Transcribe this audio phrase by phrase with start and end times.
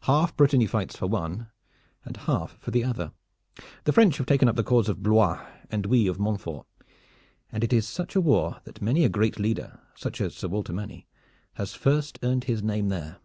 [0.00, 1.48] Half Brittany fights for one,
[2.04, 3.12] and half for the other.
[3.84, 6.66] The French have taken up the cause of Blois, and we of Montfort,
[7.50, 10.74] and it is such a war that many a great leader, such as Sir Walter
[10.74, 11.06] Manny,
[11.54, 13.16] has first earned his name there.